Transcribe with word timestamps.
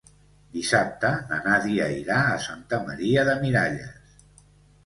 Dissabte 0.53 1.11
na 1.33 1.37
Nàdia 1.47 1.89
irà 1.97 2.17
a 2.31 2.39
Santa 2.47 2.81
Maria 2.89 3.27
de 3.29 3.37
Miralles. 3.45 4.21